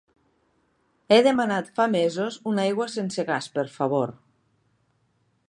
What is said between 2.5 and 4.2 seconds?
una aigua sense gas, per favor.